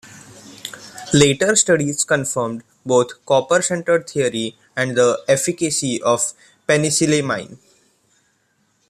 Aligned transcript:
Later 1.13 1.55
studies 1.55 2.03
confirmed 2.03 2.63
both 2.83 3.09
the 3.09 3.15
copper-centered 3.23 4.09
theory 4.09 4.57
and 4.75 4.97
the 4.97 5.23
efficacy 5.27 6.01
of 6.01 6.33
-penicillamine. 6.67 7.59